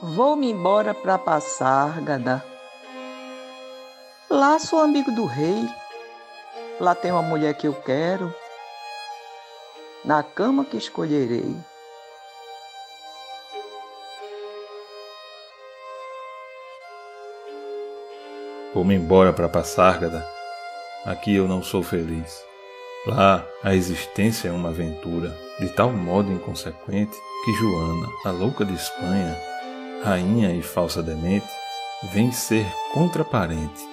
[0.00, 2.44] Vou-me embora para Passárgada.
[4.30, 5.68] Lá sou amigo do rei.
[6.78, 8.32] Lá tem uma mulher que eu quero.
[10.04, 11.56] Na cama que escolherei.
[18.72, 20.24] Vou-me embora para Passárgada.
[21.06, 22.40] Aqui eu não sou feliz.
[23.04, 28.74] Lá a existência é uma aventura, de tal modo inconsequente que Joana, a louca de
[28.74, 29.36] Espanha,
[30.02, 31.48] rainha e falsa demente,
[32.12, 33.86] vem ser contraparente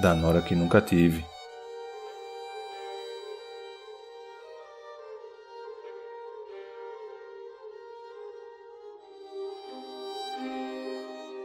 [0.00, 1.24] da nora que nunca tive.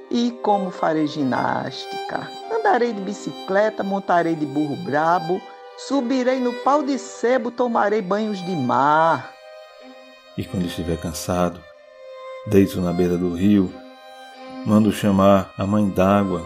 [0.09, 2.29] E como farei ginástica?
[2.51, 5.41] Andarei de bicicleta, montarei de burro brabo,
[5.77, 9.33] subirei no pau de sebo, tomarei banhos de mar.
[10.37, 11.61] E quando estiver cansado,
[12.49, 13.73] deito na beira do rio,
[14.65, 16.45] mando chamar a mãe d'água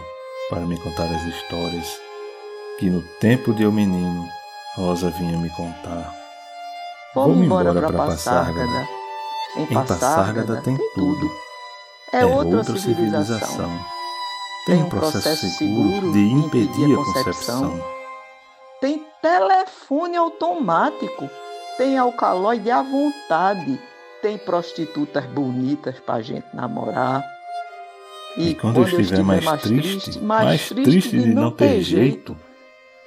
[0.50, 2.00] para me contar as histórias
[2.78, 4.28] que no tempo de eu menino
[4.76, 6.14] Rosa vinha me contar.
[7.14, 8.88] Vou-me embora, embora para Passárgada.
[9.56, 11.30] Em Passárgada tem tudo.
[12.12, 13.70] É, é outra, civilização.
[14.66, 17.84] Tem um processo seguro de impedir a concepção.
[18.80, 21.28] Tem telefone automático.
[21.76, 23.78] Tem alcaloide à vontade.
[24.22, 27.24] Tem prostitutas bonitas pra gente namorar.
[28.36, 31.82] E, e quando, quando, eu estiver mais, mais triste, mais, mais triste de não ter
[31.82, 32.36] jeito,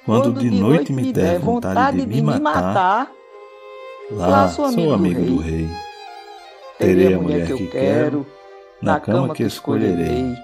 [0.04, 3.10] quando, quando de noite me der vontade de me matar,
[4.10, 5.62] lá sou amigo, amigo do, rei.
[5.62, 5.76] do rei.
[6.78, 8.26] Terei a mulher que eu quero,
[8.82, 10.36] na cama que escolherei.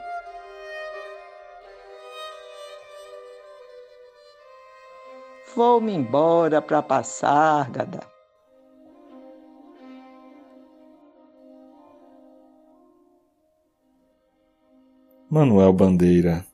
[5.54, 8.11] Vou-me embora para passar, Gada.
[15.32, 16.44] Manuel Bandeira